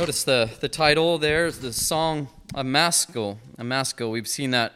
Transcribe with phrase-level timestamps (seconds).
[0.00, 3.36] Notice the, the title there is the song a Maskil.
[3.58, 4.10] Amaskil.
[4.10, 4.72] We've seen that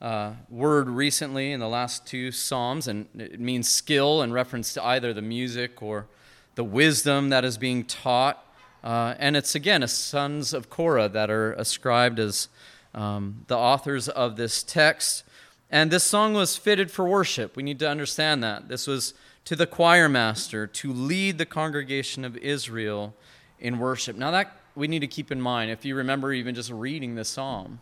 [0.00, 4.86] uh, word recently in the last two Psalms, and it means skill in reference to
[4.86, 6.06] either the music or
[6.54, 8.46] the wisdom that is being taught.
[8.84, 12.46] Uh, and it's again a sons of Korah that are ascribed as
[12.94, 15.24] um, the authors of this text.
[15.68, 17.56] And this song was fitted for worship.
[17.56, 18.68] We need to understand that.
[18.68, 19.14] This was
[19.46, 23.16] to the choir master to lead the congregation of Israel
[23.58, 24.14] in worship.
[24.16, 27.24] Now, that we need to keep in mind if you remember even just reading the
[27.24, 27.80] psalm,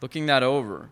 [0.00, 0.88] looking that over.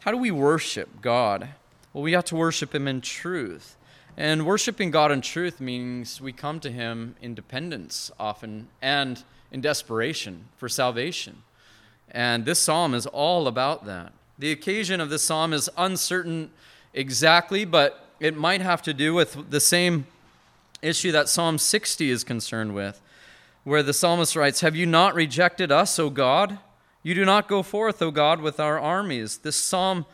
[0.00, 1.48] How do we worship God?
[1.92, 3.76] Well, we have to worship Him in truth.
[4.16, 9.60] And worshiping God in truth means we come to Him in dependence often and in
[9.60, 11.42] desperation for salvation.
[12.10, 14.12] And this psalm is all about that.
[14.38, 16.50] The occasion of this psalm is uncertain
[16.94, 20.06] exactly, but it might have to do with the same
[20.82, 23.00] issue that Psalm 60 is concerned with
[23.66, 26.60] where the psalmist writes, Have you not rejected us, O God?
[27.02, 29.38] You do not go forth, O God, with our armies.
[29.38, 30.06] This psalm,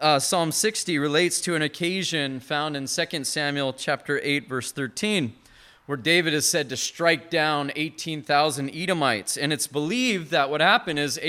[0.00, 5.32] uh, Psalm 60, relates to an occasion found in 2 Samuel chapter 8, verse 13,
[5.86, 9.36] where David is said to strike down 18,000 Edomites.
[9.36, 11.20] And it's believed that what happened is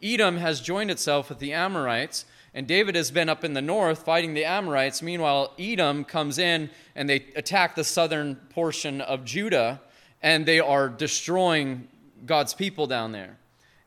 [0.00, 4.04] Edom has joined itself with the Amorites, and David has been up in the north
[4.04, 5.02] fighting the Amorites.
[5.02, 9.80] Meanwhile, Edom comes in and they attack the southern portion of Judah
[10.22, 11.88] and they are destroying
[12.24, 13.36] God's people down there.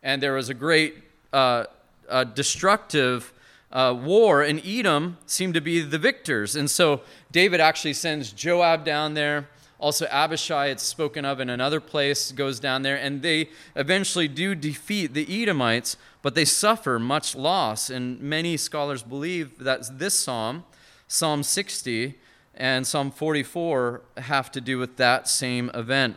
[0.04, 0.96] And there was a great
[1.34, 1.66] uh,
[2.10, 3.34] uh, destructive
[3.72, 6.56] uh, war, and Edom seemed to be the victors.
[6.56, 9.50] And so David actually sends Joab down there.
[9.80, 14.56] Also, Abishai, it's spoken of in another place, goes down there, and they eventually do
[14.56, 17.90] defeat the Edomites, but they suffer much loss.
[17.90, 20.64] And many scholars believe that this psalm,
[21.08, 22.16] Psalm 60,
[22.56, 26.16] and Psalm 44 have to do with that same event.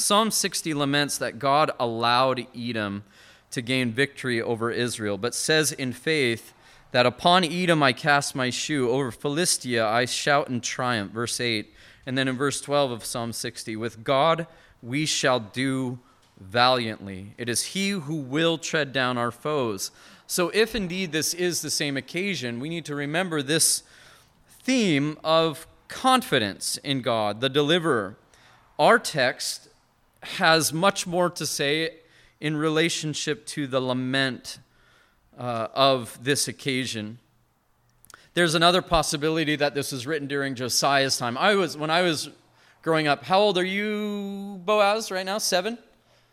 [0.00, 3.04] Psalm 60 laments that God allowed Edom
[3.50, 6.52] to gain victory over Israel, but says in faith
[6.92, 11.12] that upon Edom I cast my shoe, over Philistia I shout in triumph.
[11.12, 11.72] Verse 8.
[12.06, 14.46] And then in verse 12 of Psalm 60, with God
[14.82, 15.98] we shall do
[16.40, 17.34] valiantly.
[17.36, 19.90] It is He who will tread down our foes.
[20.26, 23.82] So, if indeed this is the same occasion, we need to remember this
[24.48, 28.16] theme of confidence in God, the deliverer.
[28.78, 29.68] Our text
[30.22, 31.94] has much more to say
[32.40, 34.58] in relationship to the lament
[35.38, 37.18] uh, of this occasion.
[38.34, 41.36] There's another possibility that this was written during Josiah's time.
[41.36, 42.30] I was when I was
[42.82, 43.24] growing up.
[43.24, 45.10] How old are you, Boaz?
[45.10, 45.78] Right now, seven.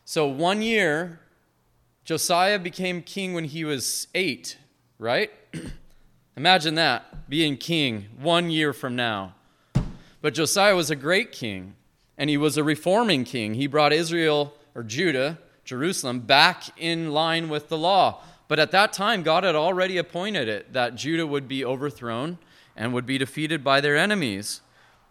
[0.05, 1.19] So one year,
[2.05, 4.57] Josiah became king when he was eight.
[4.99, 5.31] Right?
[6.37, 9.33] Imagine that being king one year from now.
[10.21, 11.75] But Josiah was a great king
[12.17, 13.53] and he was a reforming king.
[13.53, 18.21] He brought Israel, or Judah, Jerusalem, back in line with the law.
[18.47, 22.37] But at that time, God had already appointed it that Judah would be overthrown
[22.75, 24.61] and would be defeated by their enemies.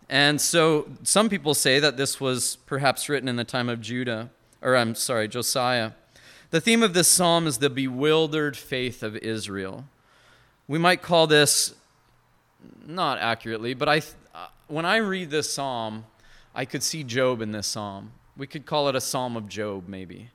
[0.08, 4.30] And so some people say that this was perhaps written in the time of Judah,
[4.62, 5.92] or I'm sorry, Josiah.
[6.50, 9.84] The theme of this psalm is the bewildered faith of Israel.
[10.68, 11.74] We might call this,
[12.86, 13.98] not accurately, but I,
[14.34, 16.04] uh, when I read this psalm,
[16.56, 18.12] I could see Job in this psalm.
[18.34, 20.30] We could call it a psalm of Job, maybe.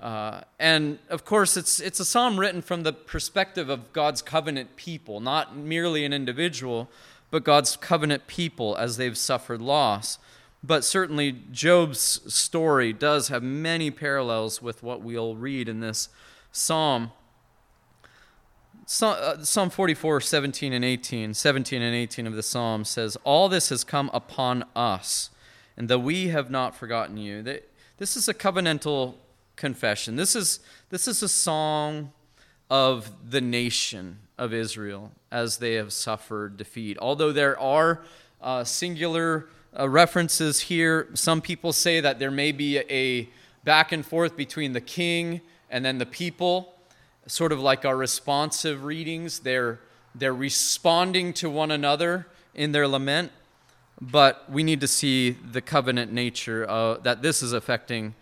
[0.00, 4.76] Uh, and of course, it's, it's a psalm written from the perspective of God's covenant
[4.76, 6.88] people, not merely an individual,
[7.32, 10.20] but God's covenant people as they've suffered loss.
[10.62, 16.10] But certainly, Job's story does have many parallels with what we'll read in this
[16.52, 17.10] psalm.
[19.02, 23.70] Uh, psalm 44, 17 and 18, 17 and 18 of the psalm says, All this
[23.70, 25.30] has come upon us
[25.80, 27.40] and that we have not forgotten you.
[27.40, 29.14] That This is a covenantal
[29.56, 30.14] confession.
[30.14, 30.60] This is,
[30.90, 32.12] this is a song
[32.68, 36.98] of the nation of Israel as they have suffered defeat.
[36.98, 38.02] Although there are
[38.42, 43.30] uh, singular uh, references here, some people say that there may be a
[43.64, 45.40] back and forth between the king
[45.70, 46.74] and then the people,
[47.26, 49.38] sort of like our responsive readings.
[49.38, 49.80] They're,
[50.14, 53.32] they're responding to one another in their lament
[54.00, 56.66] but we need to see the covenant nature
[57.02, 58.14] that this is affecting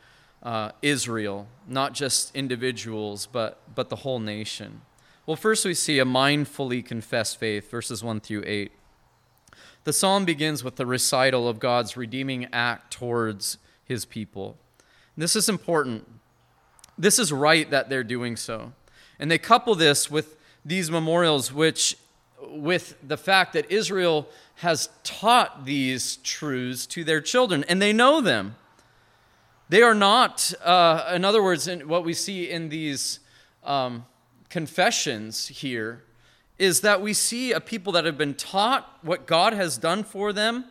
[0.42, 4.82] uh, Israel, not just individuals, but, but the whole nation.
[5.26, 8.72] Well, first we see a mindfully confessed faith, verses 1 through 8.
[9.84, 14.56] The psalm begins with the recital of God's redeeming act towards his people.
[15.16, 16.06] This is important.
[16.96, 18.72] This is right that they're doing so.
[19.18, 21.96] And they couple this with these memorials, which
[22.42, 28.20] with the fact that Israel has taught these truths to their children, and they know
[28.20, 28.56] them.
[29.68, 33.20] They are not, uh, in other words, in what we see in these
[33.64, 34.06] um,
[34.48, 36.04] confessions here
[36.58, 40.32] is that we see a people that have been taught what God has done for
[40.32, 40.64] them,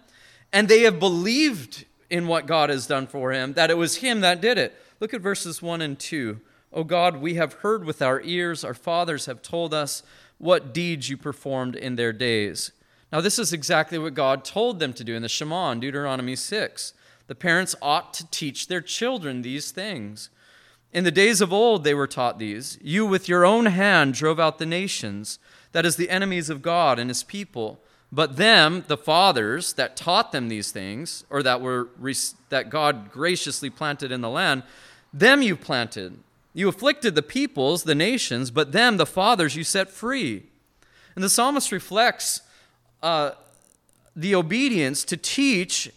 [0.51, 4.21] and they have believed in what God has done for him, that it was him
[4.21, 4.75] that did it.
[4.99, 6.39] Look at verses 1 and 2.
[6.73, 10.03] O God, we have heard with our ears, our fathers have told us
[10.37, 12.71] what deeds you performed in their days.
[13.11, 16.35] Now, this is exactly what God told them to do in the Shema in Deuteronomy
[16.35, 16.93] 6.
[17.27, 20.29] The parents ought to teach their children these things.
[20.93, 22.77] In the days of old, they were taught these.
[22.81, 25.39] You with your own hand drove out the nations,
[25.71, 27.79] that is, the enemies of God and his people.
[28.11, 31.89] But them, the fathers that taught them these things, or that, were,
[32.49, 34.63] that God graciously planted in the land,
[35.13, 36.19] them you planted.
[36.53, 40.43] You afflicted the peoples, the nations, but them, the fathers, you set free.
[41.15, 42.41] And the psalmist reflects
[43.01, 43.31] uh,
[44.15, 45.91] the obedience to teach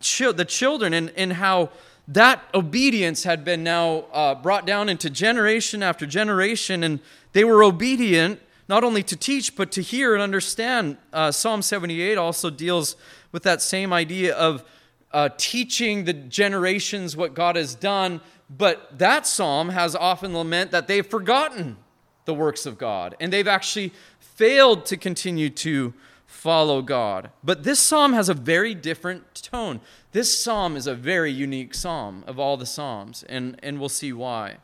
[0.00, 1.70] the children and, and how
[2.08, 7.00] that obedience had been now uh, brought down into generation after generation, and
[7.32, 10.96] they were obedient not only to teach, but to hear and understand.
[11.12, 12.96] Uh, Psalm 78 also deals
[13.30, 14.64] with that same idea of
[15.12, 18.20] uh, teaching the generations what God has done,
[18.56, 21.76] but that psalm has often lament that they've forgotten
[22.24, 25.94] the works of God, and they've actually failed to continue to
[26.26, 27.30] follow God.
[27.42, 29.80] But this psalm has a very different tone.
[30.12, 34.12] This psalm is a very unique psalm of all the psalms, and, and we'll see
[34.12, 34.56] why.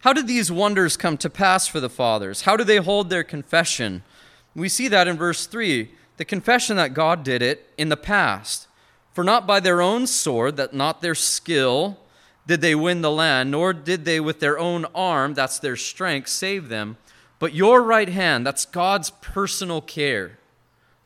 [0.00, 2.42] How did these wonders come to pass for the fathers?
[2.42, 4.02] How do they hold their confession?
[4.54, 8.68] We see that in verse 3 the confession that God did it in the past.
[9.14, 11.98] For not by their own sword, that not their skill,
[12.50, 16.28] did they win the land, nor did they with their own arm, that's their strength,
[16.28, 16.96] save them,
[17.38, 20.36] but your right hand, that's God's personal care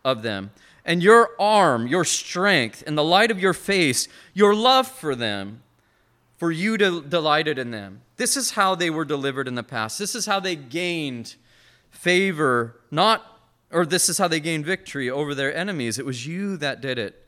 [0.06, 0.52] of them.
[0.86, 5.62] And your arm, your strength, and the light of your face, your love for them,
[6.38, 8.00] for you to delighted in them.
[8.16, 9.98] This is how they were delivered in the past.
[9.98, 11.34] This is how they gained
[11.90, 13.38] favor, not
[13.70, 15.98] or this is how they gained victory over their enemies.
[15.98, 17.22] It was you that did it.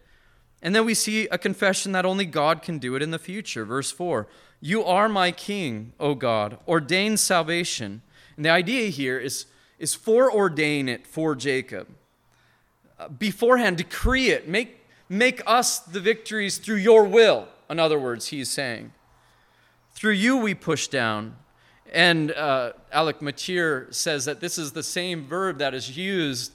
[0.62, 3.64] And then we see a confession that only God can do it in the future.
[3.64, 4.26] Verse 4
[4.60, 8.02] You are my king, O God, ordain salvation.
[8.36, 9.46] And the idea here is,
[9.78, 11.88] is foreordain it for Jacob
[13.18, 14.48] beforehand decree it.
[14.48, 17.48] Make, make us the victories through your will.
[17.68, 18.92] In other words, he's saying.
[19.92, 21.36] Through you we push down.
[21.92, 26.52] And uh, Alec Motyer says that this is the same verb that is used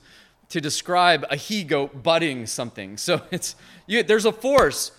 [0.52, 2.98] to describe a he goat butting something.
[2.98, 3.56] So it's
[3.88, 4.92] you, there's a force,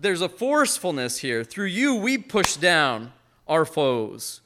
[0.00, 1.42] there's a forcefulness here.
[1.44, 3.12] Through you we push down
[3.48, 4.40] our foes.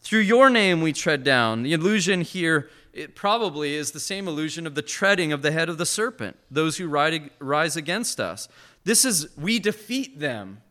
[0.00, 1.62] Through your name we tread down.
[1.62, 5.68] The illusion here it probably is the same illusion of the treading of the head
[5.68, 8.48] of the serpent, those who rise against us.
[8.82, 10.62] This is, we defeat them.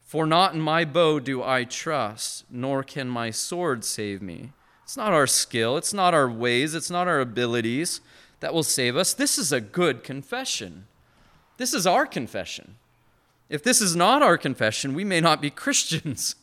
[0.00, 4.52] For not in my bow do I trust, nor can my sword save me.
[4.90, 8.00] It's not our skill, it's not our ways, it's not our abilities
[8.40, 9.12] that will save us.
[9.12, 10.88] This is a good confession.
[11.58, 12.74] This is our confession.
[13.48, 16.34] If this is not our confession, we may not be Christians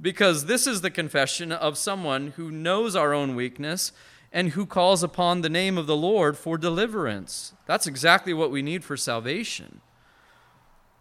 [0.00, 3.92] because this is the confession of someone who knows our own weakness
[4.32, 7.52] and who calls upon the name of the Lord for deliverance.
[7.66, 9.82] That's exactly what we need for salvation.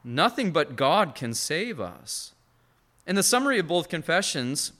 [0.03, 2.33] Nothing but God can save us.
[3.07, 4.73] In the summary of both confessions,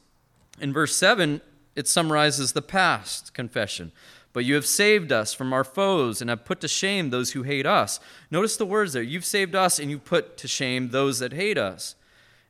[0.60, 1.40] in verse 7,
[1.76, 3.92] it summarizes the past confession.
[4.34, 7.44] But you have saved us from our foes and have put to shame those who
[7.44, 8.00] hate us.
[8.30, 9.04] Notice the words there.
[9.04, 11.96] You've saved us and you put to shame those that hate us.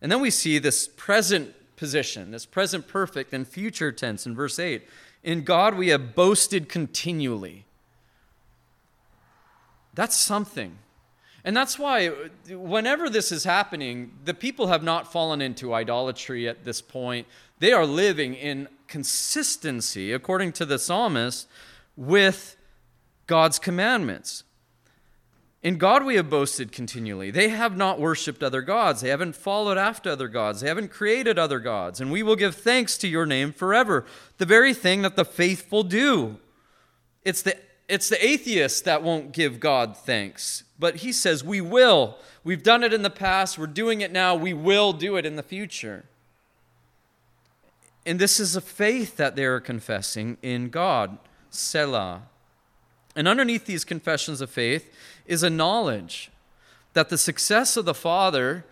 [0.02, 4.60] And then we see this present position, this present perfect and future tense in verse
[4.60, 4.88] 8.
[5.24, 7.66] In God we have boasted continually.
[9.94, 10.78] That's something.
[11.44, 12.10] And that's why,
[12.50, 17.26] whenever this is happening, the people have not fallen into idolatry at this point.
[17.62, 21.48] They are living in consistency, according to the psalmist,
[21.96, 22.58] with
[23.28, 24.44] God's commandments.
[25.62, 27.30] In God we have boasted continually.
[27.30, 29.02] They have not worshiped other gods.
[29.02, 30.62] They haven't followed after other gods.
[30.62, 32.02] They haven't created other gods.
[32.02, 34.08] And we will give thanks to your name forever.
[34.40, 36.40] The very thing that the faithful do.
[37.24, 37.56] It's the,
[37.88, 40.64] it's the atheists that won't give God thanks.
[40.80, 42.18] But he says, we will.
[42.44, 43.60] We've done it in the past.
[43.60, 44.34] We're doing it now.
[44.34, 46.06] We will do it in the future.
[48.06, 51.18] And this is a faith that they are confessing in God.
[51.50, 52.24] Selah.
[53.16, 54.92] And underneath these confessions of faith
[55.26, 56.32] is a knowledge
[56.94, 58.66] that the success of the Father,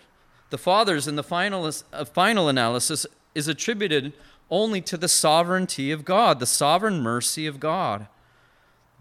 [0.49, 3.05] the fathers in the final, uh, final analysis,
[3.35, 4.13] is attributed
[4.49, 8.07] only to the sovereignty of God, the sovereign mercy of God,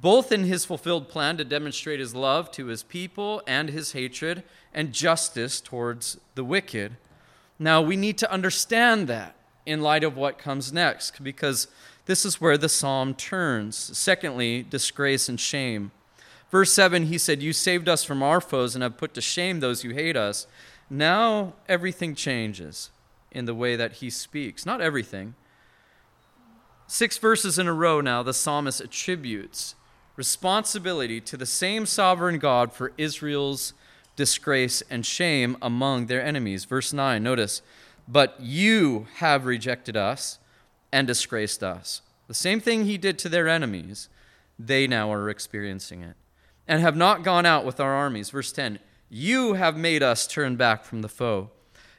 [0.01, 4.43] both in his fulfilled plan to demonstrate his love to his people and his hatred
[4.75, 6.97] and justice towards the wicked.
[7.59, 9.35] Now, we need to understand that
[9.69, 11.69] in light of what comes next, because
[12.07, 13.77] this is where the psalm turns.
[13.77, 15.91] Secondly, disgrace and shame.
[16.51, 19.61] Verse 7, he said, You saved us from our foes and have put to shame
[19.61, 20.47] those who hate us.
[20.89, 22.91] Now everything changes
[23.31, 24.65] in the way that he speaks.
[24.65, 25.35] Not everything.
[26.87, 29.75] Six verses in a row now, the psalmist attributes
[30.17, 33.73] responsibility to the same sovereign God for Israel's
[34.17, 36.65] disgrace and shame among their enemies.
[36.65, 37.63] Verse 9, notice,
[38.09, 40.38] but you have rejected us
[40.91, 42.00] and disgraced us.
[42.27, 44.09] The same thing he did to their enemies,
[44.59, 46.17] they now are experiencing it,
[46.67, 48.31] and have not gone out with our armies.
[48.31, 48.79] Verse 10,
[49.11, 51.50] you have made us turn back from the foe,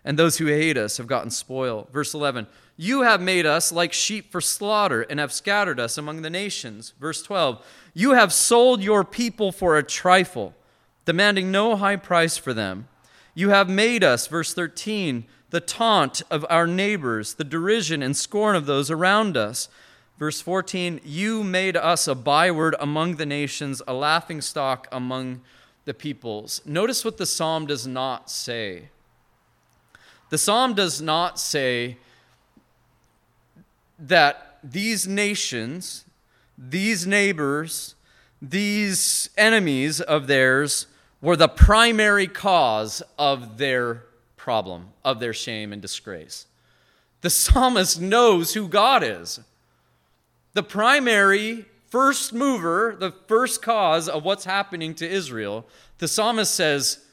[0.04, 1.88] and those who hate us have gotten spoil.
[1.92, 6.22] Verse 11, you have made us like sheep for slaughter and have scattered us among
[6.22, 6.94] the nations.
[7.00, 7.64] Verse 12,
[7.94, 10.56] you have sold your people for a trifle,
[11.06, 12.88] demanding no high price for them.
[13.36, 18.56] You have made us, verse 13, the taunt of our neighbors, the derision and scorn
[18.56, 19.70] of those around us.
[20.18, 25.42] Verse 14, you made us a byword among the nations, a laughing stock among
[25.86, 26.62] the peoples.
[26.66, 28.90] Notice what the psalm does not say.
[30.30, 31.98] The psalm does not say
[33.98, 36.06] that these nations,
[36.58, 37.96] these neighbors,
[38.42, 40.86] these enemies of theirs
[41.22, 44.04] were the primary cause of their
[44.40, 46.48] problem, of their shame and disgrace.
[47.22, 49.42] The psalmist knows who God is.
[50.54, 55.68] The primary first mover, the first cause of what's happening to Israel,
[55.98, 57.06] the psalmist says,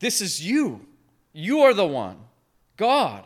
[0.00, 0.86] This is you.
[1.32, 2.16] You are the one,
[2.76, 3.24] God.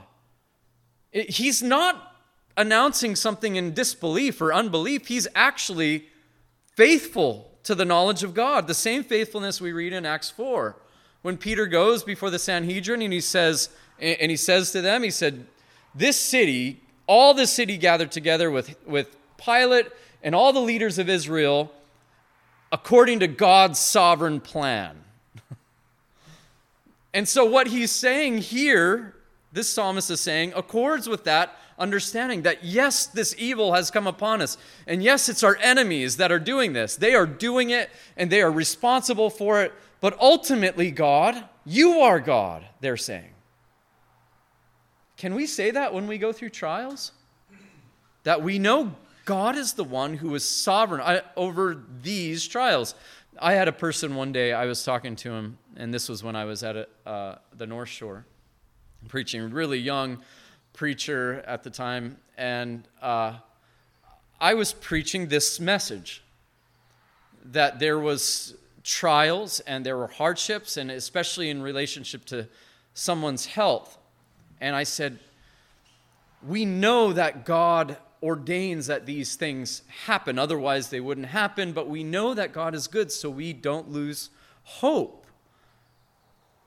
[1.12, 2.16] he's not
[2.56, 6.06] announcing something in disbelief or unbelief, he's actually
[6.74, 8.66] faithful to the knowledge of God.
[8.66, 10.76] The same faithfulness we read in Acts 4.
[11.22, 15.10] When Peter goes before the Sanhedrin and he says, and he says to them, he
[15.10, 15.46] said,
[15.94, 19.86] This city, all the city gathered together with, with Pilate
[20.22, 21.72] and all the leaders of Israel
[22.70, 24.96] according to God's sovereign plan.
[27.14, 29.14] and so, what he's saying here,
[29.52, 34.42] this psalmist is saying, accords with that understanding that yes, this evil has come upon
[34.42, 34.58] us.
[34.86, 36.96] And yes, it's our enemies that are doing this.
[36.96, 39.72] They are doing it and they are responsible for it.
[40.00, 43.30] But ultimately, God, you are God, they're saying.
[45.16, 47.12] Can we say that when we go through trials?
[48.22, 52.94] That we know God is the one who is sovereign over these trials.
[53.40, 56.36] I had a person one day, I was talking to him, and this was when
[56.36, 58.24] I was at a, uh, the North Shore,
[59.08, 60.18] preaching, really young
[60.72, 63.34] preacher at the time, and uh,
[64.40, 66.22] I was preaching this message
[67.44, 68.54] that there was
[68.88, 72.48] trials and there were hardships, and especially in relationship to
[72.94, 73.98] someone's health.
[74.62, 75.18] And I said,
[76.42, 82.02] We know that God ordains that these things happen, otherwise, they wouldn't happen, but we
[82.02, 84.30] know that God is good, so we don't lose
[84.64, 85.26] hope.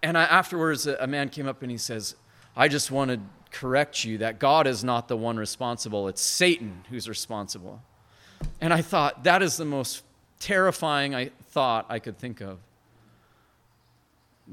[0.03, 2.15] And I, afterwards, a, a man came up and he says,
[2.55, 6.85] I just want to correct you that God is not the one responsible, it's Satan
[6.91, 7.81] who's responsible.
[8.59, 10.03] And I thought, that is the most
[10.41, 12.59] terrifying I thought I could think of.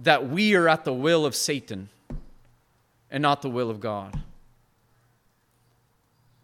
[0.02, 1.88] That we are at the will of Satan
[3.11, 4.21] and not the will of God.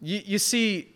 [0.01, 0.93] You, you see,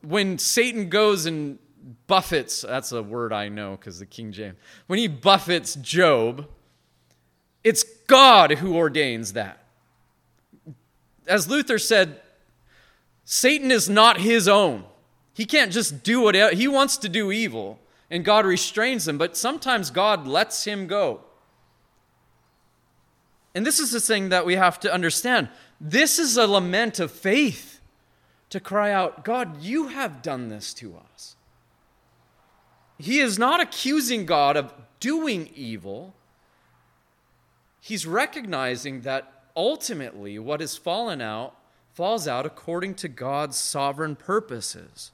[0.00, 1.58] when Satan goes and
[2.06, 4.56] buffets, that's a word I know because the King James,
[4.86, 6.48] when he buffets Job,
[7.62, 9.66] it's God who ordains that
[11.26, 12.20] as Luther said,
[13.24, 14.84] Satan is not his own.
[15.36, 17.78] He can't just do whatever, he wants to do evil,
[18.10, 21.20] and God restrains him, but sometimes God lets him go.
[23.54, 25.50] And this is the thing that we have to understand.
[25.78, 27.80] This is a lament of faith
[28.48, 31.36] to cry out, God, you have done this to us.
[32.98, 36.14] He is not accusing God of doing evil.
[37.78, 41.54] He's recognizing that ultimately what has fallen out
[41.92, 45.10] falls out according to God's sovereign purposes.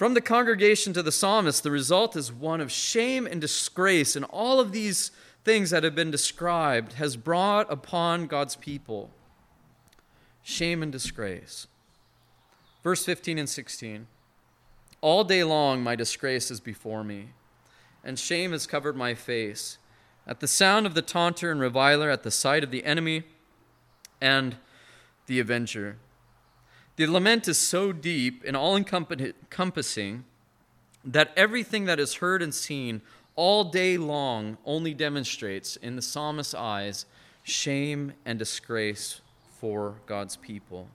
[0.00, 4.24] From the congregation to the psalmist, the result is one of shame and disgrace, and
[4.24, 5.10] all of these
[5.44, 9.10] things that have been described has brought upon God's people
[10.42, 11.66] shame and disgrace.
[12.82, 14.06] Verse 15 and 16
[15.02, 17.32] All day long my disgrace is before me,
[18.02, 19.76] and shame has covered my face.
[20.26, 23.24] At the sound of the taunter and reviler, at the sight of the enemy
[24.18, 24.56] and
[25.26, 25.98] the avenger.
[27.00, 30.24] The lament is so deep and all encompassing
[31.02, 33.00] that everything that is heard and seen
[33.36, 37.06] all day long only demonstrates, in the psalmist's eyes,
[37.42, 39.22] shame and disgrace
[39.58, 40.88] for God's people.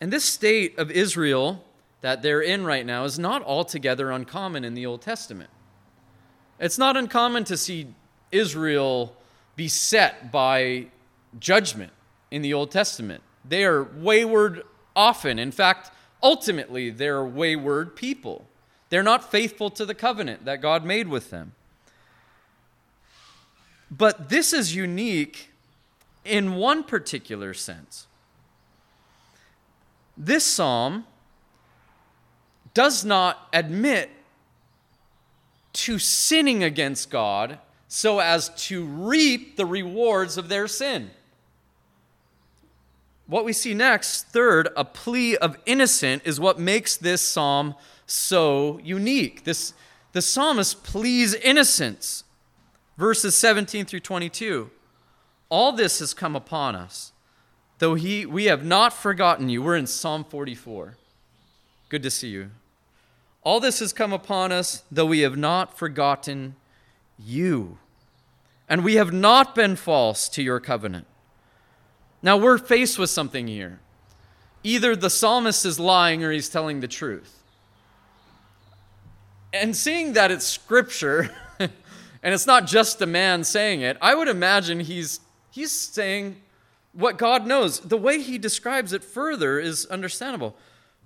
[0.00, 1.64] And this state of Israel
[2.00, 5.50] that they're in right now is not altogether uncommon in the Old Testament.
[6.60, 7.88] It's not uncommon to see
[8.30, 9.16] Israel
[9.56, 10.86] beset by
[11.40, 11.90] judgment
[12.30, 13.24] in the Old Testament.
[13.48, 14.62] They are wayward
[14.94, 15.38] often.
[15.38, 15.90] In fact,
[16.22, 18.46] ultimately, they're wayward people.
[18.90, 21.52] They're not faithful to the covenant that God made with them.
[23.90, 25.50] But this is unique
[26.24, 28.06] in one particular sense.
[30.16, 31.06] This psalm
[32.74, 34.10] does not admit
[35.72, 41.10] to sinning against God so as to reap the rewards of their sin.
[43.28, 47.74] What we see next, third, a plea of innocent, is what makes this psalm
[48.06, 49.44] so unique.
[49.44, 49.74] This,
[50.12, 52.24] the psalmist pleads innocence.
[52.96, 54.70] Verses 17 through 22.
[55.50, 57.12] All this has come upon us,
[57.78, 59.62] though he, we have not forgotten you.
[59.62, 60.96] We're in Psalm 44.
[61.90, 62.50] Good to see you.
[63.42, 66.56] All this has come upon us, though we have not forgotten
[67.18, 67.78] you.
[68.68, 71.06] And we have not been false to your covenant.
[72.22, 73.80] Now we're faced with something here.
[74.62, 77.42] Either the psalmist is lying or he's telling the truth.
[79.52, 81.70] And seeing that it's scripture, and
[82.22, 85.20] it's not just a man saying it, I would imagine he's,
[85.50, 86.36] he's saying
[86.92, 87.80] what God knows.
[87.80, 90.56] The way he describes it further is understandable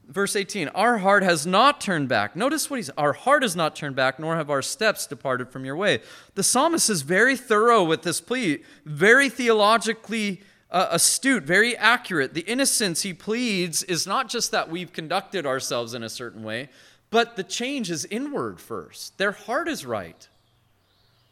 [0.08, 3.76] verse 18 our heart has not turned back notice what he's our heart has not
[3.76, 6.00] turned back nor have our steps departed from your way
[6.34, 10.40] the psalmist is very thorough with this plea very theologically
[10.72, 15.94] uh, astute very accurate the innocence he pleads is not just that we've conducted ourselves
[15.94, 16.68] in a certain way
[17.10, 20.28] but the change is inward first their heart is right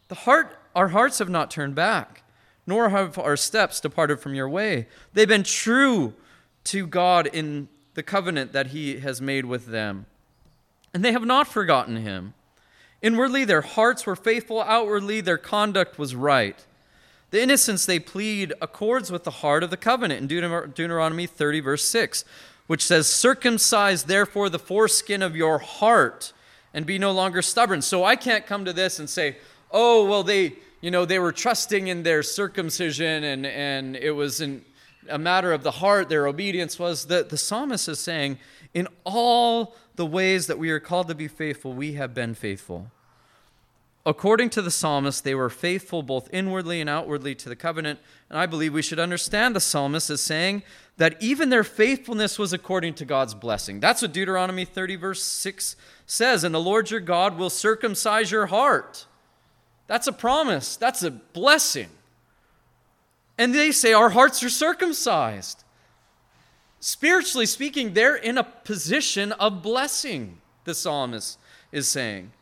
[0.08, 2.22] the heart our hearts have not turned back
[2.66, 6.14] nor have our steps departed from your way they've been true
[6.62, 10.06] to god in the covenant that he has made with them.
[10.94, 12.34] And they have not forgotten him.
[13.02, 16.64] Inwardly, their hearts were faithful, outwardly, their conduct was right.
[17.30, 20.26] The innocence they plead accords with the heart of the covenant in
[20.72, 22.24] Deuteronomy 30, verse 6,
[22.66, 26.32] which says, Circumcise therefore the foreskin of your heart
[26.74, 27.82] and be no longer stubborn.
[27.82, 29.36] So I can't come to this and say,
[29.70, 34.40] oh, well, they, you know, they were trusting in their circumcision and, and it was
[34.40, 34.64] in,
[35.08, 38.38] a matter of the heart, their obedience was that the psalmist is saying,
[38.74, 42.90] In all the ways that we are called to be faithful, we have been faithful.
[44.06, 47.98] According to the psalmist, they were faithful both inwardly and outwardly to the covenant.
[48.30, 50.62] And I believe we should understand the psalmist as saying
[50.96, 53.78] that even their faithfulness was according to God's blessing.
[53.78, 56.44] That's what Deuteronomy 30, verse 6 says.
[56.44, 59.06] And the Lord your God will circumcise your heart.
[59.86, 61.88] That's a promise, that's a blessing.
[63.36, 65.64] And they say, Our hearts are circumcised.
[66.78, 71.38] Spiritually speaking, they're in a position of blessing, the psalmist
[71.72, 72.32] is saying.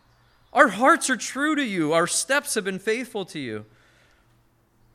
[0.52, 3.66] Our hearts are true to you, our steps have been faithful to you.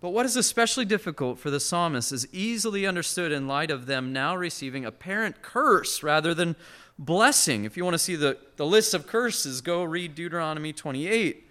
[0.01, 4.11] But what is especially difficult for the psalmist is easily understood in light of them
[4.11, 6.57] now receiving apparent curse rather than
[6.99, 7.63] blessing.
[7.63, 11.49] If you want to see the, the list of curses, go read Deuteronomy 28.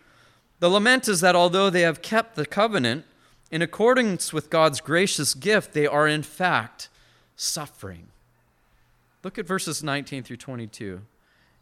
[0.61, 3.07] The lament is that although they have kept the covenant,
[3.51, 6.89] in accordance with God's gracious gift, they are in fact
[7.37, 8.09] suffering.
[9.23, 11.03] Look at verses 19 through 22.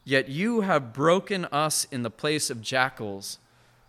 [0.05, 3.39] Yet you have broken us in the place of jackals.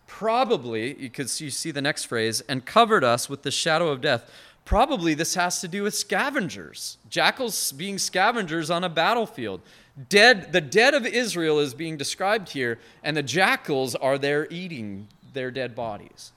[0.08, 4.30] Probably, because you see the next phrase, and covered us with the shadow of death.
[4.66, 6.98] Probably this has to do with scavengers.
[7.10, 9.62] Jackals being scavengers on a battlefield.
[10.10, 15.08] Dead, the dead of Israel is being described here, and the jackals are there eating
[15.34, 16.32] their dead bodies.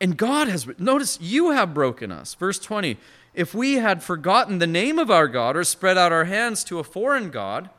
[0.00, 2.34] And God has, notice, you have broken us.
[2.34, 2.98] Verse 20
[3.36, 6.78] If we had forgotten the name of our God or spread out our hands to
[6.78, 7.70] a foreign God,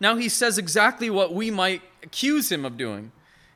[0.00, 3.12] now he says exactly what we might accuse him of doing.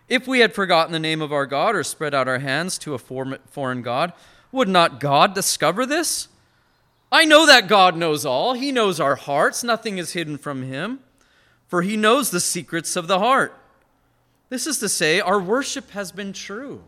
[0.08, 2.94] If we had forgotten the name of our God or spread out our hands to
[2.94, 4.12] a foreign God,
[4.52, 6.28] would not God discover this?
[7.12, 8.54] I know that God knows all.
[8.54, 9.64] He knows our hearts.
[9.64, 11.00] Nothing is hidden from him,
[11.66, 13.52] for he knows the secrets of the heart.
[14.48, 16.84] This is to say, our worship has been true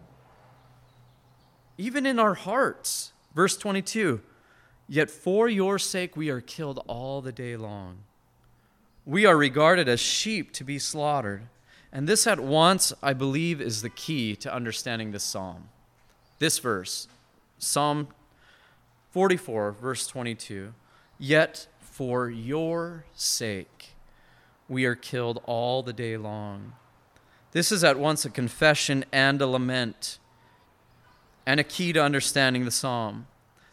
[1.76, 3.11] even in our hearts.
[3.34, 4.20] Verse 22
[4.88, 7.98] Yet for your sake we are killed all the day long.
[9.04, 11.48] We are regarded as sheep to be slaughtered.
[11.92, 15.68] And this at once, I believe, is the key to understanding this psalm.
[16.38, 17.08] This verse,
[17.58, 18.08] Psalm
[19.10, 20.72] 44, verse 22.
[21.18, 23.90] Yet for your sake
[24.68, 26.72] we are killed all the day long.
[27.52, 30.18] This is at once a confession and a lament,
[31.46, 33.26] and a key to understanding the psalm.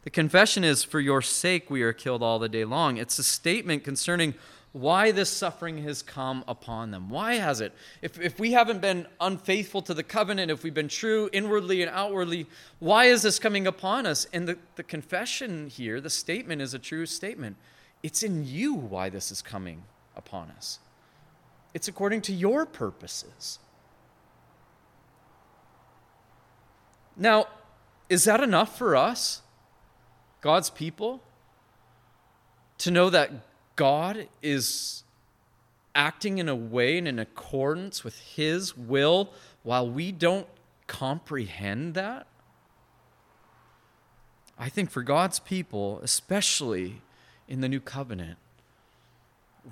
[0.03, 2.97] The confession is, For your sake we are killed all the day long.
[2.97, 4.33] It's a statement concerning
[4.71, 7.09] why this suffering has come upon them.
[7.09, 7.73] Why has it?
[8.01, 11.91] If, if we haven't been unfaithful to the covenant, if we've been true inwardly and
[11.91, 12.45] outwardly,
[12.77, 14.27] why is this coming upon us?
[14.31, 17.57] And the, the confession here, the statement is a true statement.
[18.03, 19.83] It's in you why this is coming
[20.15, 20.79] upon us,
[21.73, 23.59] it's according to your purposes.
[27.15, 27.47] Now,
[28.09, 29.41] is that enough for us,
[30.41, 31.21] God's people,
[32.79, 33.31] to know that
[33.75, 35.03] God is
[35.93, 39.31] acting in a way and in accordance with His will
[39.63, 40.47] while we don't
[40.87, 42.25] comprehend that?
[44.57, 47.01] I think for God's people, especially
[47.47, 48.37] in the new covenant,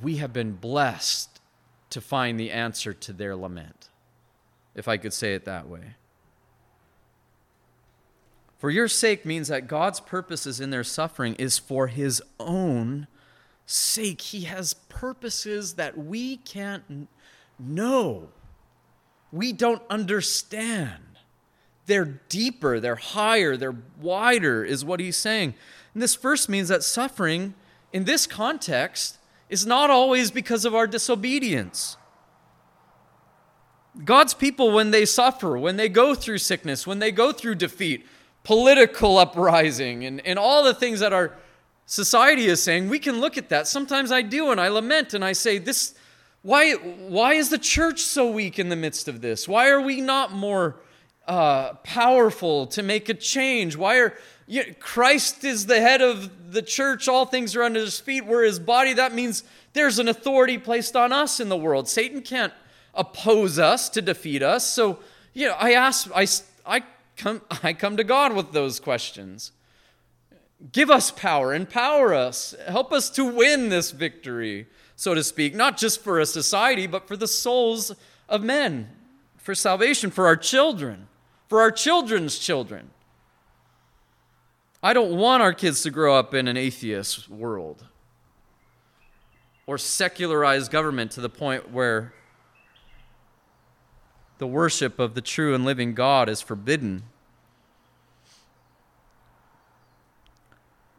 [0.02, 1.42] we have been blessed
[1.90, 3.90] to find the answer to their lament,
[4.76, 5.96] if I could say it that way.
[8.58, 13.08] For your sake means that God's purposes in their suffering is for his own
[13.66, 14.22] sake.
[14.22, 17.08] He has purposes that we can't
[17.60, 18.30] know,
[19.32, 21.04] we don't understand.
[21.86, 25.54] They're deeper, they're higher, they're wider, is what he's saying.
[25.94, 27.54] And this first means that suffering
[27.94, 29.18] in this context
[29.50, 31.96] is not always because of our disobedience.
[34.04, 38.06] God's people, when they suffer, when they go through sickness, when they go through defeat,
[38.48, 41.34] political uprising, and, and all the things that our
[41.86, 43.68] society is saying, we can look at that.
[43.68, 45.96] Sometimes I do, and I lament and I say, This,
[46.44, 49.50] why, why is the church so weak in the midst of this?
[49.50, 50.78] Why are we not more
[51.28, 53.76] uh, powerful to make a change?
[53.76, 57.82] Why are you know, Christ is the head of the church, all things are under
[57.82, 58.94] his feet, we're his body.
[58.94, 61.90] That means there's an authority placed on us in the world.
[61.90, 62.54] Satan can't
[62.94, 64.66] oppose us to defeat us.
[64.66, 65.00] So,
[65.34, 66.26] you know, I ask, I,
[66.66, 66.84] I
[67.18, 69.52] come, I come to God with those questions.
[70.72, 75.78] Give us power, empower us, help us to win this victory, so to speak, not
[75.78, 77.94] just for a society, but for the souls
[78.28, 78.90] of men,
[79.38, 81.08] for salvation, for our children,
[81.48, 82.90] for our children's children.
[84.82, 87.84] I don't want our kids to grow up in an atheist world
[89.68, 92.14] or secularized government to the point where
[94.38, 97.04] the worship of the true and living God is forbidden.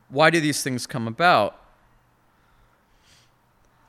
[0.09, 1.61] Why do these things come about?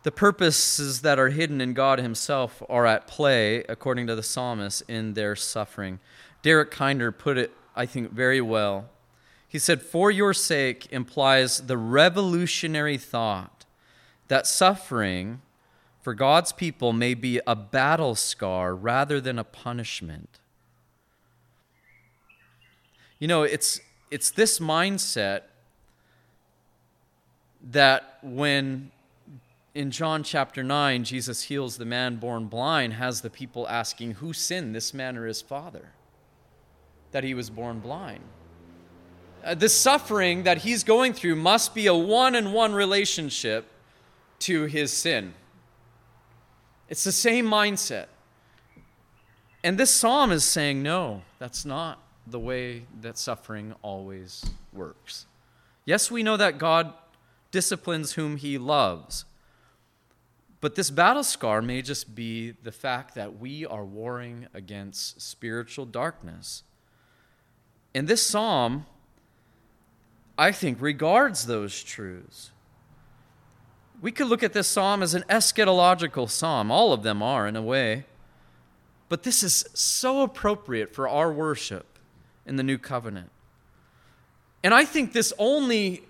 [0.04, 4.84] The purposes that are hidden in God Himself are at play, according to the psalmist,
[4.88, 6.00] in their suffering.
[6.42, 8.90] Derek Kidner put it, I think, very well.
[9.48, 13.66] He said, For your sake implies the revolutionary thought
[14.30, 15.42] that suffering
[16.10, 20.40] for God's people may be a battle scar rather than a punishment.
[23.20, 25.42] You know, it's, it's this mindset
[27.70, 28.90] that when
[29.76, 34.34] in John chapter 9, Jesus heals the man born blind, has the people asking, Who
[34.34, 35.92] sinned, this man or his father?
[37.12, 38.24] That he was born blind.
[39.44, 43.68] Uh, the suffering that he's going through must be a one on one relationship
[44.40, 45.36] to his sin.
[46.90, 48.08] It's the same mindset.
[49.64, 55.26] And this psalm is saying, no, that's not the way that suffering always works.
[55.86, 56.94] Yes, we know that God
[57.52, 59.26] disciplines whom he loves.
[60.62, 65.86] But this battle scar may just be the fact that we are warring against spiritual
[65.86, 66.64] darkness.
[67.96, 68.86] And this psalm,
[70.38, 72.52] I think, regards those truths.
[74.02, 76.72] We could look at this psalm as an eschatological psalm.
[76.72, 78.06] All of them are, in a way.
[79.10, 82.00] But this is so appropriate for our worship
[82.46, 83.32] in the new covenant.
[84.64, 86.04] And I think this only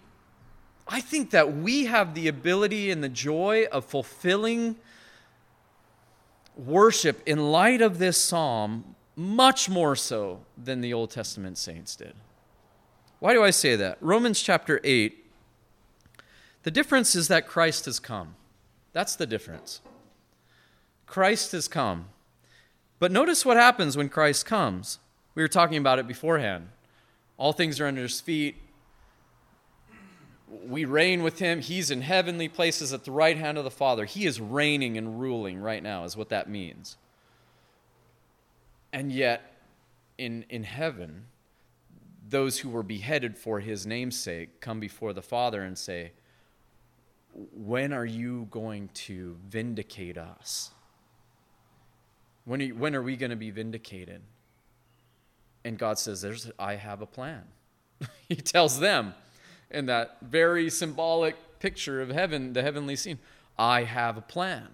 [0.91, 4.75] I think that we have the ability and the joy of fulfilling
[6.58, 12.15] worship in light of this psalm much more so than the Old Testament saints did.
[13.19, 13.97] Why do I say that?
[14.02, 15.18] Romans chapter 8,
[16.63, 18.36] the difference is that Christ has come.
[18.93, 19.82] That's the difference.
[21.06, 22.08] Christ has come.
[23.00, 25.00] But notice what happens when Christ comes.
[25.36, 26.69] We were talking about it beforehand.
[27.38, 28.58] All things are under his feet
[30.50, 31.62] we reign with him.
[31.62, 34.06] He's in heavenly places at the right hand of the Father.
[34.06, 36.98] He is reigning and ruling right now, is what that means.
[38.91, 39.54] And yet,
[40.17, 41.26] in, in heaven,
[42.28, 46.12] those who were beheaded for his name's sake come before the Father and say,
[47.54, 50.71] when are you going to vindicate us?
[52.45, 54.21] When are, you, when are we going to be vindicated?
[55.63, 57.43] And God says, There's, I have a plan.
[58.30, 59.13] he tells them
[59.69, 63.19] in that very symbolic picture of heaven, the heavenly scene,
[63.58, 64.67] I have a plan.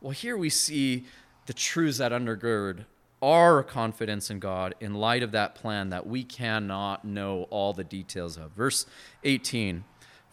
[0.00, 1.04] Well, here we see
[1.46, 2.84] the truths that undergird
[3.22, 7.84] our confidence in God in light of that plan that we cannot know all the
[7.84, 8.52] details of.
[8.52, 8.86] Verse
[9.24, 9.84] 18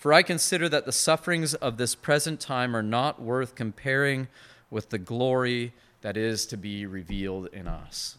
[0.04, 4.28] For I consider that the sufferings of this present time are not worth comparing
[4.70, 8.18] with the glory that is to be revealed in us.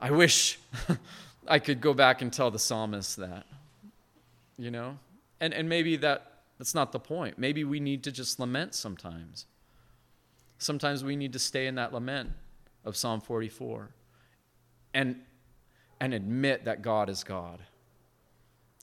[0.00, 0.60] I wish
[1.48, 3.46] I could go back and tell the psalmist that,
[4.56, 4.96] you know?
[5.40, 7.36] And, and maybe that, that's not the point.
[7.36, 9.46] Maybe we need to just lament sometimes.
[10.58, 12.30] Sometimes we need to stay in that lament
[12.84, 13.88] of Psalm 44
[14.94, 15.16] and,
[15.98, 17.58] and admit that God is God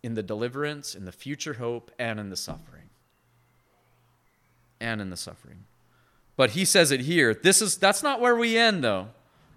[0.06, 2.84] in the deliverance, in the future hope, and in the suffering.
[4.80, 5.64] And in the suffering.
[6.38, 7.34] But he says it here.
[7.34, 9.08] This is that's not where we end though.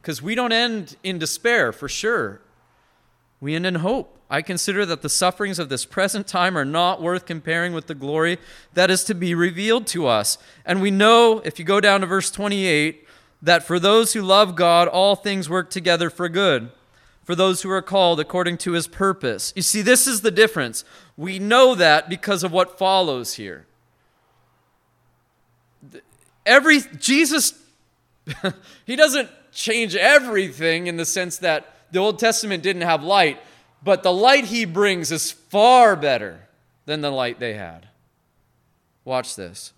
[0.01, 2.41] Because we don't end in despair for sure.
[3.41, 4.19] We end in hope.
[4.31, 7.95] I consider that the sufferings of this present time are not worth comparing with the
[7.95, 8.39] glory
[8.73, 10.39] that is to be revealed to us.
[10.65, 13.07] And we know, if you go down to verse 28,
[13.43, 16.71] that for those who love God, all things work together for good,
[17.29, 19.53] for those who are called according to his purpose.
[19.55, 20.83] You see, this is the difference.
[21.14, 23.67] We know that because of what follows here
[26.47, 27.53] every Jesus
[28.87, 33.38] he doesn't change everything in the sense that the Old Testament didn't have light,
[33.83, 36.49] but the light he brings is far better
[36.87, 37.88] than the light they had.
[39.05, 39.75] Watch this.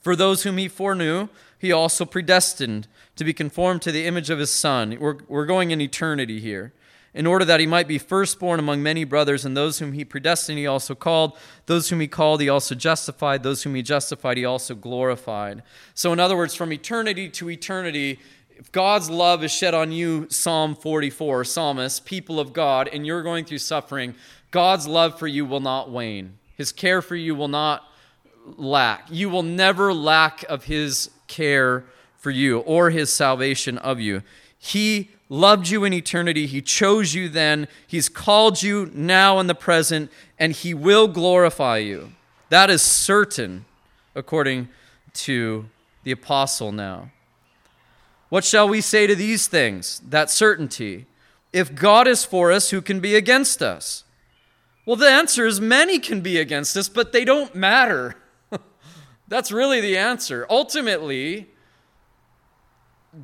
[0.00, 2.86] For those whom he foreknew, he also predestined
[3.20, 4.96] to be conformed to the image of his Son.
[4.98, 6.72] We're, we're going in eternity here
[7.12, 10.56] in order that he might be firstborn among many brothers, and those whom he predestined
[10.56, 14.46] he also called, those whom he called he also justified, those whom he justified he
[14.46, 15.62] also glorified.
[15.92, 18.20] So, in other words, from eternity to eternity,
[18.56, 23.22] if God's love is shed on you, Psalm 44, psalmist, people of God, and you're
[23.22, 24.14] going through suffering,
[24.50, 26.38] God's love for you will not wane.
[26.56, 27.84] His care for you will not
[28.56, 29.08] lack.
[29.10, 31.84] You will never lack of his care
[32.20, 34.22] for you or his salvation of you.
[34.56, 36.46] He loved you in eternity.
[36.46, 37.66] He chose you then.
[37.86, 42.12] He's called you now in the present, and He will glorify you.
[42.50, 43.64] That is certain,
[44.14, 44.68] according
[45.14, 45.66] to
[46.04, 47.10] the apostle now.
[48.28, 50.02] What shall we say to these things?
[50.06, 51.06] That certainty.
[51.52, 54.04] If God is for us, who can be against us?
[54.84, 58.16] Well, the answer is many can be against us, but they don't matter.
[59.28, 60.46] That's really the answer.
[60.48, 61.49] Ultimately,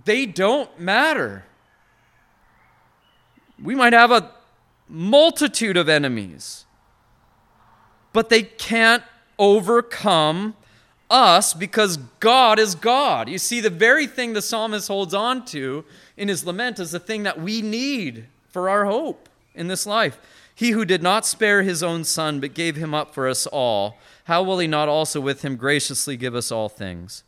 [0.05, 1.44] they don't matter.
[3.62, 4.33] We might have a
[4.88, 6.64] multitude of enemies,
[8.12, 9.03] but they can't
[9.38, 10.55] overcome
[11.09, 13.29] us because God is God.
[13.29, 15.85] You see, the very thing the psalmist holds on to
[16.16, 20.18] in his lament is the thing that we need for our hope in this life.
[20.55, 23.99] He who did not spare his own son, but gave him up for us all,
[24.25, 27.22] how will he not also with him graciously give us all things?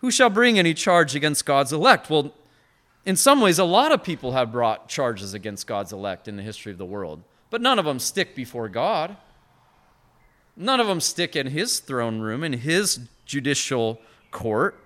[0.00, 2.08] Who shall bring any charge against God's elect?
[2.08, 2.34] Well,
[3.04, 6.42] in some ways, a lot of people have brought charges against God's elect in the
[6.42, 9.16] history of the world, but none of them stick before God.
[10.56, 14.78] None of them stick in his throne room, in his judicial court.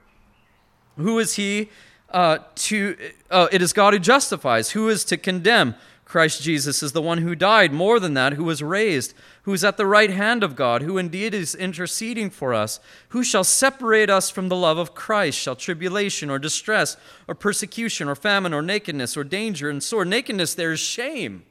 [0.96, 1.70] Who is he
[2.11, 2.96] uh, to?
[3.31, 4.70] Uh, it is God who justifies.
[4.70, 5.74] Who is to condemn?
[6.05, 9.64] Christ Jesus is the one who died, more than that, who was raised, who is
[9.64, 12.79] at the right hand of God, who indeed is interceding for us.
[13.09, 15.38] Who shall separate us from the love of Christ?
[15.38, 20.55] Shall tribulation or distress or persecution or famine or nakedness or danger and sore Nakedness,
[20.55, 21.45] there is shame.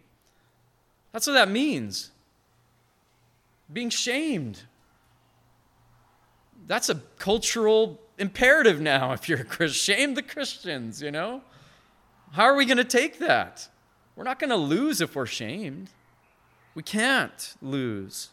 [1.11, 2.11] That's what that means.
[3.71, 4.61] Being shamed.
[6.67, 9.95] That's a cultural imperative now if you're a Christian.
[9.95, 11.41] Shame the Christians, you know?
[12.31, 13.67] How are we going to take that?
[14.15, 15.89] We're not going to lose if we're shamed.
[16.75, 18.29] We can't lose.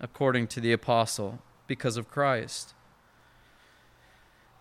[0.00, 2.74] According to the apostle, because of Christ.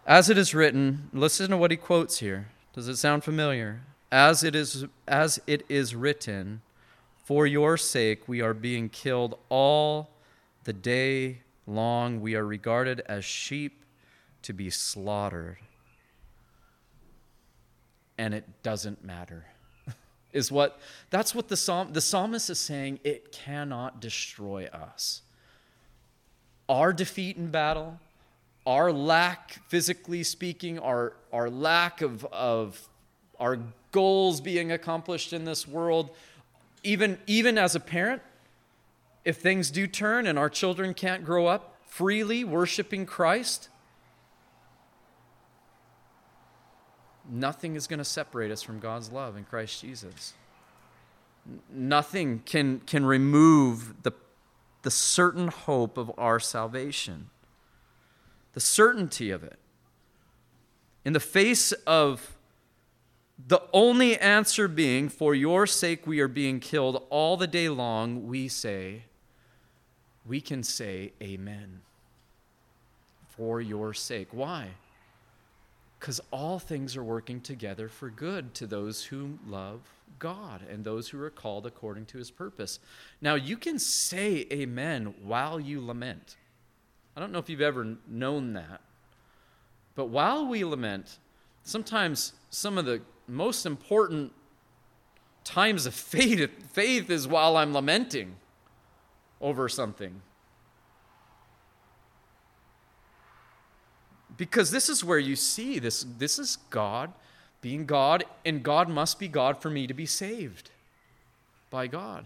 [0.06, 2.50] As it is written, listen to what he quotes here.
[2.74, 3.82] Does it sound familiar?
[4.12, 6.62] As it is as it is written,
[7.24, 10.10] for your sake we are being killed all
[10.64, 12.22] the day long.
[12.22, 13.84] We are regarded as sheep
[14.42, 15.58] to be slaughtered
[18.20, 19.46] and it doesn't matter.
[20.34, 20.80] is what
[21.10, 25.22] that's what the psalm the psalmist is saying it cannot destroy us.
[26.68, 27.98] Our defeat in battle,
[28.68, 32.90] our lack physically speaking, our our lack of of
[33.40, 33.58] our
[33.94, 36.10] goals being accomplished in this world,
[36.84, 38.22] even even as a parent,
[39.24, 43.70] if things do turn and our children can't grow up freely worshiping Christ,
[47.30, 50.34] nothing is going to separate us from God's love in Christ Jesus.
[51.72, 54.12] Nothing can, can remove the,
[54.84, 57.30] the certain hope of our salvation,
[58.54, 59.60] the certainty of it.
[61.06, 62.38] In the face of
[63.48, 68.28] the only answer being, For your sake we are being killed all the day long,
[68.28, 69.04] we say,
[70.26, 71.82] we can say, Amen.
[73.30, 74.28] For your sake.
[74.32, 74.72] Why?
[76.00, 79.82] Because all things are working together for good to those who love
[80.18, 82.80] God and those who are called according to his purpose.
[83.22, 86.38] Now, you can say amen while you lament.
[87.16, 88.82] I don't know if you've ever known that.
[89.96, 91.20] But while we lament,
[91.64, 94.32] sometimes some of the most important
[95.44, 98.36] times of faith, faith is while I'm lamenting
[99.42, 100.22] over something.
[104.40, 107.12] Because this is where you see this this is God
[107.62, 110.72] being God and God must be God for me to be saved
[111.70, 112.26] by God.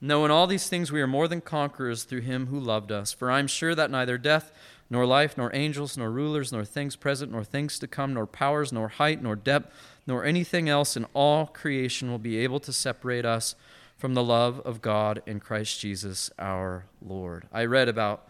[0.00, 3.12] No, in all these things we are more than conquerors through him who loved us.
[3.12, 4.50] For I am sure that neither death,
[4.90, 8.72] nor life, nor angels, nor rulers, nor things present, nor things to come, nor powers,
[8.72, 9.72] nor height, nor depth,
[10.04, 13.54] nor anything else in all creation will be able to separate us
[13.96, 17.44] from the love of God in Christ Jesus our Lord.
[17.52, 18.26] I read about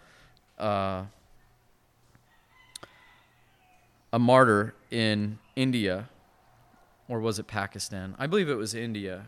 [0.58, 1.04] uh,
[4.12, 6.08] a martyr in India,
[7.08, 8.14] or was it Pakistan?
[8.18, 9.26] I believe it was India.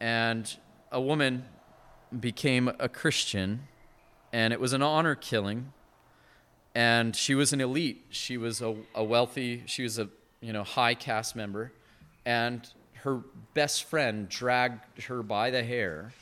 [0.00, 0.56] And
[0.92, 1.44] a woman
[2.18, 3.66] became a Christian,
[4.32, 5.72] and it was an honor killing.
[6.74, 8.06] And she was an elite.
[8.10, 10.08] She was a, a wealthy, she was a
[10.40, 11.72] you know high caste member,
[12.24, 12.68] and
[13.02, 13.22] her
[13.54, 16.12] best friend dragged her by the hair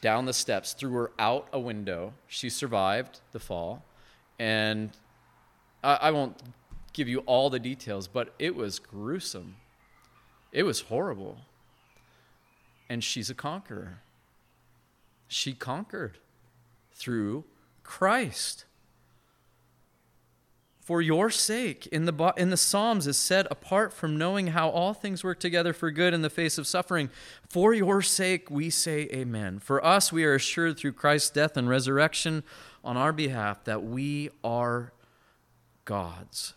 [0.00, 2.14] down the steps, threw her out a window.
[2.26, 3.84] She survived the fall,
[4.38, 4.90] and
[5.82, 6.40] I, I won't
[6.92, 9.56] give you all the details, but it was gruesome.
[10.52, 11.38] It was horrible.
[12.88, 14.00] And she's a conqueror.
[15.28, 16.18] She conquered
[16.92, 17.44] through
[17.84, 18.64] Christ
[20.90, 21.86] for your sake.
[21.92, 25.72] In the, in the Psalms is said, apart from knowing how all things work together
[25.72, 27.10] for good in the face of suffering,
[27.48, 29.60] for your sake we say amen.
[29.60, 32.42] For us, we are assured through Christ's death and resurrection
[32.82, 34.92] on our behalf that we are
[35.90, 36.54] God's,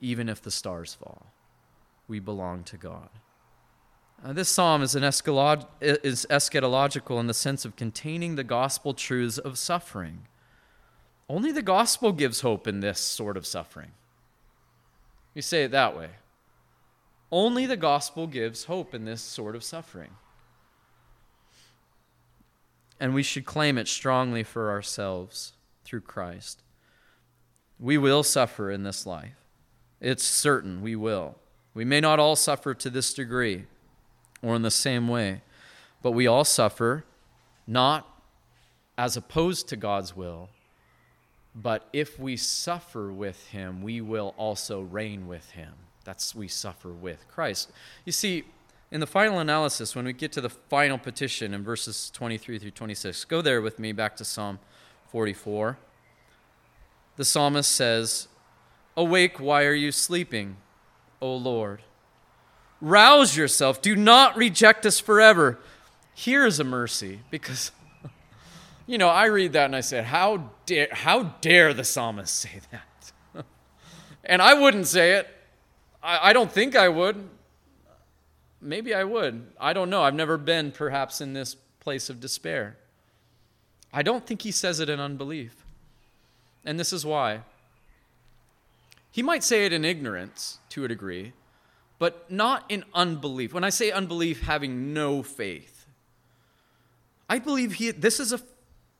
[0.00, 1.26] even if the stars fall.
[2.06, 3.08] We belong to God.
[4.24, 9.36] Uh, this psalm is, eschatolog- is eschatological in the sense of containing the gospel truths
[9.36, 10.28] of suffering.
[11.28, 13.90] Only the gospel gives hope in this sort of suffering.
[15.34, 16.10] You say it that way.
[17.32, 20.12] Only the gospel gives hope in this sort of suffering.
[23.00, 26.62] And we should claim it strongly for ourselves through Christ.
[27.80, 29.34] We will suffer in this life.
[30.00, 31.36] It's certain we will.
[31.74, 33.64] We may not all suffer to this degree
[34.42, 35.42] or in the same way,
[36.02, 37.04] but we all suffer
[37.66, 38.06] not
[38.96, 40.48] as opposed to God's will,
[41.54, 45.72] but if we suffer with him, we will also reign with him.
[46.04, 47.70] That's we suffer with Christ.
[48.04, 48.44] You see,
[48.90, 52.70] in the final analysis, when we get to the final petition in verses 23 through
[52.70, 54.58] 26, go there with me back to Psalm
[55.10, 55.78] 44.
[57.18, 58.28] The psalmist says,
[58.96, 60.56] Awake, why are you sleeping,
[61.20, 61.82] O Lord?
[62.80, 63.82] Rouse yourself.
[63.82, 65.58] Do not reject us forever.
[66.14, 67.72] Here is a mercy because
[68.86, 72.60] you know, I read that and I said, how dare, how dare the psalmist say
[72.70, 73.44] that?
[74.24, 75.28] and I wouldn't say it.
[76.02, 77.28] I, I don't think I would.
[78.60, 79.44] Maybe I would.
[79.60, 80.02] I don't know.
[80.02, 82.76] I've never been perhaps in this place of despair.
[83.92, 85.64] I don't think he says it in unbelief.
[86.68, 87.40] And this is why.
[89.10, 91.32] He might say it in ignorance to a degree,
[91.98, 93.54] but not in unbelief.
[93.54, 95.86] When I say unbelief, having no faith,
[97.26, 98.40] I believe he, this is a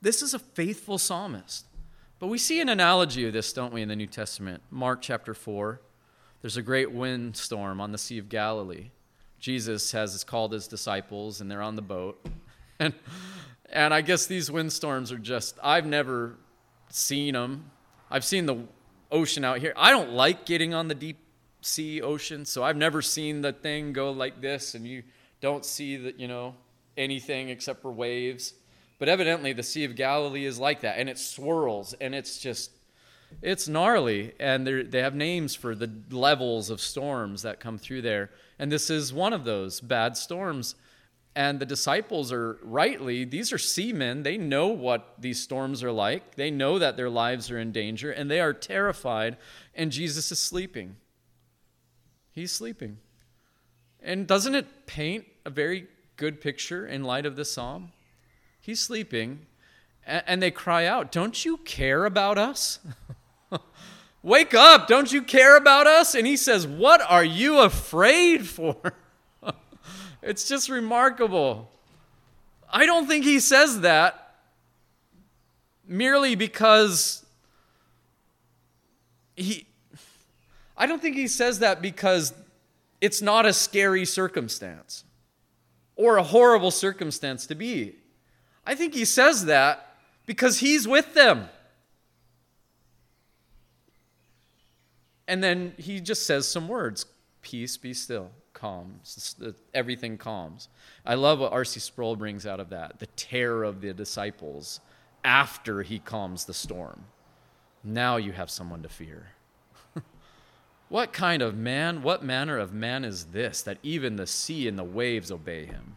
[0.01, 1.67] this is a faithful psalmist.
[2.19, 4.63] But we see an analogy of this, don't we, in the New Testament?
[4.71, 5.79] Mark chapter 4.
[6.41, 8.93] There's a great windstorm on the Sea of Galilee.
[9.41, 12.25] Jesus has called his disciples, and they're on the boat.
[12.81, 12.95] And,
[13.73, 16.37] and I guess these windstorms are just, I've never
[16.91, 17.71] seen them.
[18.11, 18.65] I've seen the
[19.11, 19.73] ocean out here.
[19.77, 21.19] I don't like getting on the deep
[21.61, 25.03] sea ocean, so I've never seen the thing go like this, and you
[25.41, 26.55] don't see that, you know,
[26.97, 28.55] anything except for waves.
[28.99, 32.73] But evidently, the Sea of Galilee is like that, and it swirls, and it's just,
[33.43, 34.33] it's gnarly.
[34.41, 38.31] And they have names for the levels of storms that come through there.
[38.59, 40.75] And this is one of those bad storms.
[41.39, 44.25] And the disciples are rightly, these are seamen.
[44.25, 46.35] They know what these storms are like.
[46.35, 49.37] They know that their lives are in danger, and they are terrified,
[49.73, 50.97] and Jesus is sleeping.
[52.33, 52.99] He's sleeping.
[54.03, 55.87] And doesn't it paint a very
[56.17, 57.93] good picture in light of this psalm?
[58.61, 59.47] He's sleeping,
[60.05, 62.81] and they cry out, Don't you care about us?
[64.25, 64.89] Wake up!
[64.89, 66.17] Don't you care about us?
[66.17, 68.95] And he says, What are you afraid for?
[70.29, 71.71] it's just remarkable.
[72.71, 74.35] I don't think he says that
[75.87, 77.25] merely because
[79.37, 79.67] he.
[80.77, 82.35] I don't think he says that because
[83.01, 85.03] it's not a scary circumstance
[85.97, 87.97] or a horrible circumstance to be.
[88.67, 91.49] I think he says that because he's with them.
[95.27, 97.07] And then he just says some words
[97.41, 99.01] peace, be still, calm.
[99.73, 100.69] Everything calms.
[101.07, 101.81] I love what R.C.
[101.81, 104.81] Sproul brings out of that the terror of the disciples
[105.25, 107.05] after he calms the storm.
[107.85, 109.29] Now you have someone to fear.
[110.89, 114.79] what kind of man, what manner of man is this that even the sea and
[114.79, 115.97] the waves obey him?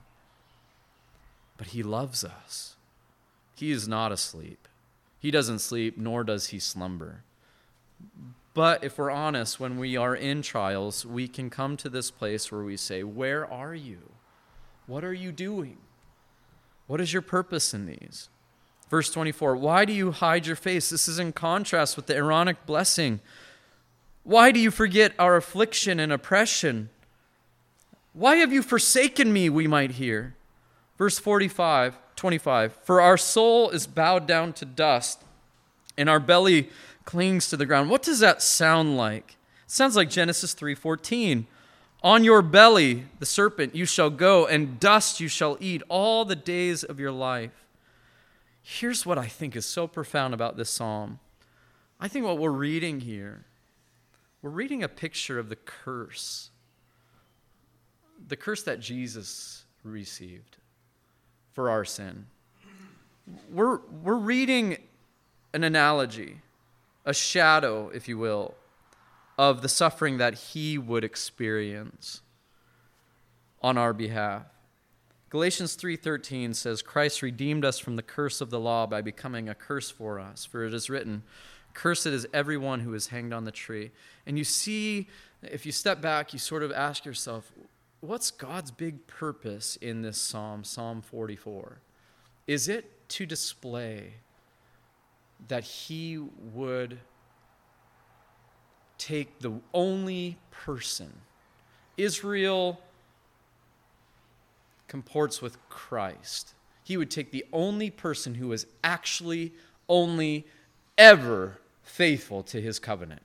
[1.57, 2.75] But he loves us.
[3.55, 4.67] He is not asleep.
[5.19, 7.23] He doesn't sleep, nor does he slumber.
[8.53, 12.51] But if we're honest, when we are in trials, we can come to this place
[12.51, 14.11] where we say, Where are you?
[14.87, 15.77] What are you doing?
[16.87, 18.29] What is your purpose in these?
[18.89, 20.89] Verse 24 Why do you hide your face?
[20.89, 23.21] This is in contrast with the Aaronic blessing.
[24.23, 26.89] Why do you forget our affliction and oppression?
[28.13, 29.49] Why have you forsaken me?
[29.49, 30.35] We might hear.
[30.97, 35.23] Verse 45, 25 For our soul is bowed down to dust,
[35.97, 36.69] and our belly
[37.05, 37.89] clings to the ground.
[37.89, 39.37] What does that sound like?
[39.65, 41.47] It sounds like Genesis 3:14.
[42.03, 46.35] On your belly, the serpent, you shall go, and dust you shall eat all the
[46.35, 47.67] days of your life.
[48.63, 51.19] Here's what I think is so profound about this psalm.
[51.99, 53.45] I think what we're reading here,
[54.41, 56.49] we're reading a picture of the curse,
[58.27, 60.57] the curse that Jesus received
[61.51, 62.25] for our sin.
[63.51, 64.77] We're, we're reading
[65.53, 66.41] an analogy,
[67.05, 68.55] a shadow, if you will,
[69.37, 72.21] of the suffering that he would experience
[73.61, 74.43] on our behalf.
[75.29, 79.55] Galatians 3:13 says Christ redeemed us from the curse of the law by becoming a
[79.55, 81.23] curse for us for it is written
[81.73, 83.91] cursed is everyone who is hanged on the tree
[84.25, 85.07] and you see
[85.41, 87.53] if you step back you sort of ask yourself
[88.01, 91.79] what's God's big purpose in this psalm, Psalm 44?
[92.47, 94.15] Is it to display
[95.47, 96.17] that he
[96.53, 96.99] would
[98.97, 101.11] take the only person?
[101.97, 102.79] Israel
[104.87, 106.53] comports with Christ.
[106.83, 109.53] He would take the only person who was actually
[109.87, 110.45] only
[110.97, 113.21] ever faithful to his covenant.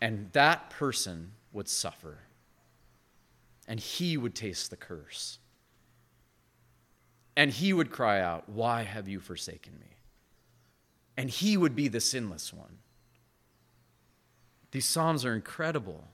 [0.00, 2.18] And that person would suffer,
[3.68, 5.38] and he would taste the curse.
[7.36, 9.96] And he would cry out, Why have you forsaken me?
[11.16, 12.78] And he would be the sinless one.
[14.70, 16.08] These Psalms are incredible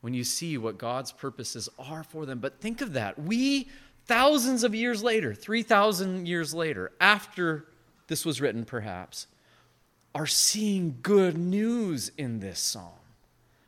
[0.00, 2.38] when you see what God's purposes are for them.
[2.38, 3.18] But think of that.
[3.18, 3.68] We,
[4.06, 7.66] thousands of years later, 3,000 years later, after
[8.08, 9.26] this was written perhaps,
[10.14, 12.92] are seeing good news in this psalm.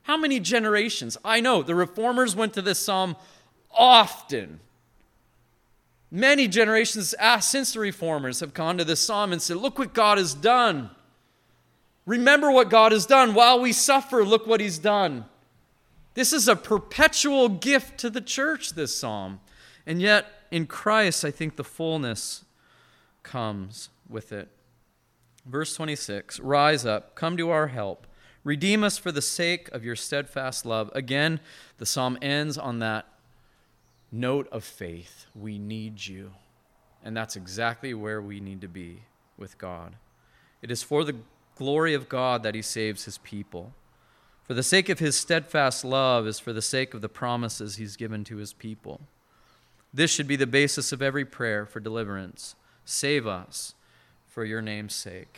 [0.02, 1.16] How many generations?
[1.24, 3.16] I know the reformers went to this psalm
[3.72, 4.60] often.
[6.14, 10.16] Many generations since the reformers have gone to this psalm and said, Look what God
[10.16, 10.90] has done.
[12.06, 13.34] Remember what God has done.
[13.34, 15.24] While we suffer, look what He's done.
[16.14, 19.40] This is a perpetual gift to the church, this psalm.
[19.88, 22.44] And yet, in Christ, I think the fullness
[23.24, 24.46] comes with it.
[25.44, 28.06] Verse 26 Rise up, come to our help.
[28.44, 30.92] Redeem us for the sake of your steadfast love.
[30.94, 31.40] Again,
[31.78, 33.06] the psalm ends on that
[34.14, 35.26] note of faith.
[35.34, 36.30] We need you.
[37.02, 39.02] And that's exactly where we need to be
[39.36, 39.96] with God.
[40.62, 41.16] It is for the
[41.56, 43.72] glory of God that he saves his people.
[44.44, 47.96] For the sake of his steadfast love is for the sake of the promises he's
[47.96, 49.00] given to his people.
[49.92, 52.54] This should be the basis of every prayer for deliverance.
[52.84, 53.74] Save us
[54.28, 55.28] for your name's sake.